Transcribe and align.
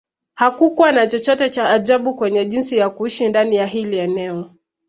Hakukua 0.33 0.91
na 0.91 1.07
chochote 1.07 1.49
cha 1.49 1.69
ajabu 1.69 2.15
kwenye 2.15 2.45
jinsi 2.45 2.77
ya 2.77 2.89
kuishi 2.89 3.27
ndani 3.29 3.55
ya 3.55 3.65
hili 3.65 3.97
eneo 3.99 4.53